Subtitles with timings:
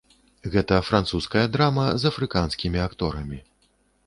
[0.53, 3.39] Гэта французская драма з афрыканскімі акторамі.